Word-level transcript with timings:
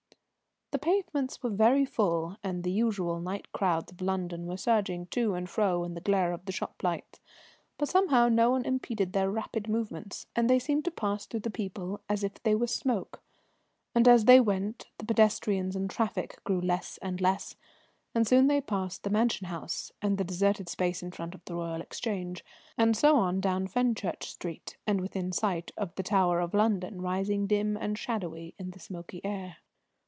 The 0.73 0.79
pavements 0.79 1.43
were 1.43 1.49
very 1.49 1.83
full, 1.83 2.37
and 2.45 2.63
the 2.63 2.71
usual 2.71 3.19
night 3.19 3.51
crowds 3.51 3.91
of 3.91 3.99
London 4.01 4.45
were 4.47 4.55
surging 4.55 5.05
to 5.07 5.33
and 5.33 5.49
fro 5.49 5.83
in 5.83 5.95
the 5.95 6.01
glare 6.01 6.31
of 6.31 6.45
the 6.45 6.53
shop 6.53 6.81
lights, 6.81 7.19
but 7.77 7.89
somehow 7.89 8.29
no 8.29 8.51
one 8.51 8.63
impeded 8.63 9.11
their 9.11 9.29
rapid 9.29 9.67
movements, 9.67 10.27
and 10.33 10.49
they 10.49 10.59
seemed 10.59 10.85
to 10.85 10.89
pass 10.91 11.25
through 11.25 11.41
the 11.41 11.49
people 11.51 11.99
as 12.07 12.23
if 12.23 12.41
they 12.43 12.55
were 12.55 12.67
smoke. 12.67 13.21
And, 13.93 14.07
as 14.07 14.23
they 14.25 14.39
went, 14.39 14.87
the 14.97 15.05
pedestrians 15.05 15.75
and 15.75 15.89
traffic 15.89 16.41
grew 16.45 16.61
less 16.61 16.97
and 17.01 17.19
less, 17.19 17.57
and 18.15 18.25
they 18.25 18.29
soon 18.29 18.61
passed 18.61 19.03
the 19.03 19.09
Mansion 19.09 19.47
House 19.47 19.91
and 20.01 20.17
the 20.17 20.23
deserted 20.23 20.69
space 20.69 21.03
in 21.03 21.11
front 21.11 21.35
of 21.35 21.43
the 21.43 21.53
Royal 21.55 21.81
Exchange, 21.81 22.45
and 22.77 22.95
so 22.95 23.17
on 23.17 23.41
down 23.41 23.67
Fenchurch 23.67 24.23
Street 24.31 24.77
and 24.87 25.01
within 25.01 25.33
sight 25.33 25.71
of 25.75 25.93
the 25.95 26.03
Tower 26.03 26.39
of 26.39 26.53
London, 26.53 27.01
rising 27.01 27.45
dim 27.45 27.75
and 27.75 27.97
shadowy 27.97 28.55
in 28.57 28.71
the 28.71 28.79
smoky 28.79 29.19
air. 29.25 29.57